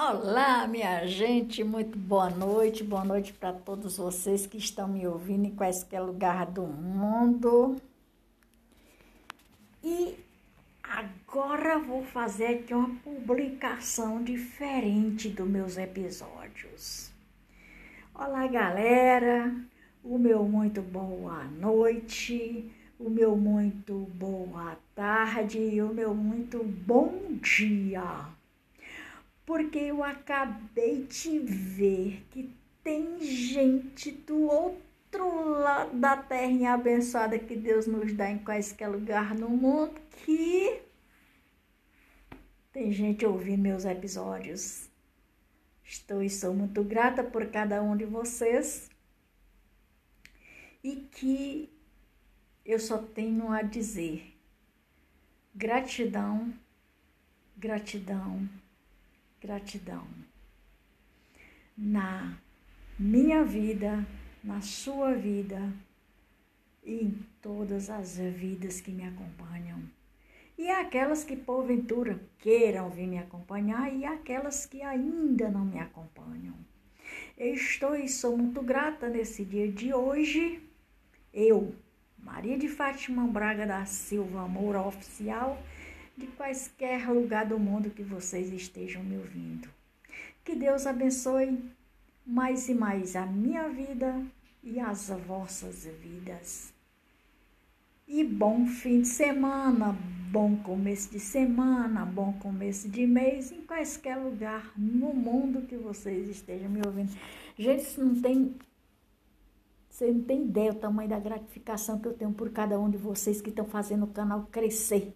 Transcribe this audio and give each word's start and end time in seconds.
Olá, 0.00 0.64
minha 0.68 1.04
gente, 1.08 1.64
muito 1.64 1.98
boa 1.98 2.30
noite, 2.30 2.84
boa 2.84 3.04
noite 3.04 3.32
para 3.32 3.52
todos 3.52 3.96
vocês 3.96 4.46
que 4.46 4.56
estão 4.56 4.86
me 4.86 5.04
ouvindo 5.04 5.46
em 5.46 5.50
quaisquer 5.56 6.00
lugar 6.00 6.46
do 6.46 6.62
mundo. 6.62 7.82
E 9.82 10.14
agora 10.80 11.80
vou 11.80 12.04
fazer 12.04 12.46
aqui 12.46 12.72
uma 12.72 12.94
publicação 13.02 14.22
diferente 14.22 15.30
dos 15.30 15.48
meus 15.48 15.76
episódios. 15.76 17.10
Olá, 18.14 18.46
galera, 18.46 19.52
o 20.04 20.16
meu 20.16 20.44
muito 20.44 20.80
boa 20.80 21.42
noite, 21.42 22.70
o 23.00 23.10
meu 23.10 23.34
muito 23.34 24.08
boa 24.14 24.78
tarde 24.94 25.58
e 25.58 25.82
o 25.82 25.92
meu 25.92 26.14
muito 26.14 26.62
bom 26.62 27.32
dia 27.42 28.37
porque 29.48 29.78
eu 29.78 30.04
acabei 30.04 31.04
de 31.04 31.38
ver 31.38 32.22
que 32.30 32.54
tem 32.84 33.18
gente 33.18 34.10
do 34.10 34.42
outro 34.42 35.58
lado 35.58 35.98
da 35.98 36.18
terra 36.18 36.74
abençoada 36.74 37.38
que 37.38 37.56
Deus 37.56 37.86
nos 37.86 38.12
dá 38.12 38.30
em 38.30 38.40
quaisquer 38.40 38.90
lugar 38.90 39.34
no 39.34 39.48
mundo 39.48 39.98
que 40.22 40.82
tem 42.70 42.92
gente 42.92 43.24
ouvindo 43.24 43.62
meus 43.62 43.86
episódios. 43.86 44.90
Estou 45.82 46.22
e 46.22 46.28
sou 46.28 46.52
muito 46.52 46.84
grata 46.84 47.24
por 47.24 47.46
cada 47.46 47.82
um 47.82 47.96
de 47.96 48.04
vocês 48.04 48.90
e 50.84 50.96
que 51.10 51.72
eu 52.66 52.78
só 52.78 52.98
tenho 52.98 53.50
a 53.50 53.62
dizer 53.62 54.38
gratidão, 55.54 56.52
gratidão 57.56 58.46
gratidão 59.40 60.06
na 61.76 62.36
minha 62.98 63.44
vida, 63.44 64.04
na 64.42 64.60
sua 64.60 65.14
vida 65.14 65.72
e 66.84 67.04
em 67.04 67.26
todas 67.40 67.88
as 67.88 68.18
vidas 68.18 68.80
que 68.80 68.90
me 68.90 69.04
acompanham. 69.06 69.80
E 70.58 70.68
aquelas 70.68 71.22
que 71.22 71.36
porventura 71.36 72.18
queiram 72.38 72.90
vir 72.90 73.06
me 73.06 73.18
acompanhar 73.18 73.94
e 73.94 74.04
aquelas 74.04 74.66
que 74.66 74.82
ainda 74.82 75.48
não 75.48 75.64
me 75.64 75.78
acompanham. 75.78 76.54
Eu 77.36 77.54
estou 77.54 77.94
e 77.94 78.08
sou 78.08 78.36
muito 78.36 78.60
grata 78.60 79.08
nesse 79.08 79.44
dia 79.44 79.70
de 79.70 79.94
hoje. 79.94 80.60
Eu, 81.32 81.72
Maria 82.18 82.58
de 82.58 82.68
Fátima 82.68 83.24
Braga 83.28 83.64
da 83.64 83.84
Silva 83.84 84.48
Moura 84.48 84.82
Oficial, 84.82 85.62
de 86.18 86.26
quaisquer 86.26 87.08
lugar 87.08 87.46
do 87.46 87.58
mundo 87.58 87.90
que 87.90 88.02
vocês 88.02 88.52
estejam 88.52 89.04
me 89.04 89.16
ouvindo. 89.16 89.68
Que 90.44 90.56
Deus 90.56 90.84
abençoe 90.84 91.56
mais 92.26 92.68
e 92.68 92.74
mais 92.74 93.14
a 93.14 93.24
minha 93.24 93.68
vida 93.68 94.20
e 94.62 94.80
as 94.80 95.08
vossas 95.26 95.84
vidas. 96.02 96.72
E 98.08 98.24
bom 98.24 98.66
fim 98.66 99.02
de 99.02 99.08
semana, 99.08 99.96
bom 100.32 100.56
começo 100.56 101.10
de 101.10 101.20
semana, 101.20 102.04
bom 102.04 102.32
começo 102.32 102.88
de 102.88 103.06
mês, 103.06 103.52
em 103.52 103.62
quaisquer 103.62 104.16
lugar 104.16 104.72
no 104.76 105.14
mundo 105.14 105.66
que 105.66 105.76
vocês 105.76 106.28
estejam 106.28 106.68
me 106.68 106.80
ouvindo. 106.84 107.12
Gente, 107.56 107.82
isso 107.82 108.04
não 108.04 108.20
tem. 108.20 108.56
Você 109.88 110.10
não 110.10 110.22
tem 110.22 110.44
ideia 110.44 110.72
o 110.72 110.76
tamanho 110.76 111.08
da 111.08 111.18
gratificação 111.18 111.98
que 111.98 112.08
eu 112.08 112.14
tenho 112.14 112.32
por 112.32 112.50
cada 112.50 112.78
um 112.78 112.90
de 112.90 112.96
vocês 112.96 113.40
que 113.40 113.50
estão 113.50 113.66
fazendo 113.66 114.04
o 114.04 114.08
canal 114.12 114.48
crescer 114.50 115.12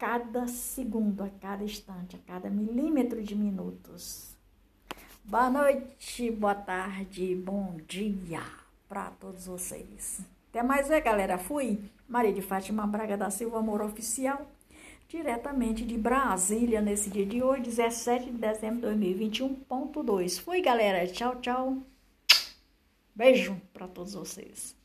cada 0.00 0.48
segundo, 0.48 1.22
a 1.22 1.28
cada 1.28 1.62
instante, 1.62 2.16
a 2.16 2.18
cada 2.26 2.48
milímetro 2.48 3.22
de 3.22 3.36
minutos. 3.36 4.34
Boa 5.22 5.50
noite, 5.50 6.30
boa 6.30 6.54
tarde, 6.54 7.34
bom 7.34 7.76
dia 7.86 8.40
para 8.88 9.10
todos 9.10 9.44
vocês. 9.44 10.22
Até 10.48 10.62
mais, 10.62 10.88
né, 10.88 11.02
galera? 11.02 11.36
Fui 11.36 11.78
Maria 12.08 12.32
de 12.32 12.40
Fátima 12.40 12.86
Braga 12.86 13.14
da 13.14 13.28
Silva 13.28 13.58
Amor 13.58 13.82
Oficial, 13.82 14.50
diretamente 15.06 15.84
de 15.84 15.98
Brasília, 15.98 16.80
nesse 16.80 17.10
dia 17.10 17.26
de 17.26 17.42
hoje, 17.42 17.64
17 17.64 18.24
de 18.24 18.38
dezembro 18.38 18.80
de 18.80 19.04
2021.2. 19.04 20.40
Fui, 20.40 20.62
galera. 20.62 21.06
Tchau, 21.08 21.36
tchau. 21.42 21.76
Beijo 23.14 23.60
para 23.74 23.86
todos 23.86 24.14
vocês. 24.14 24.79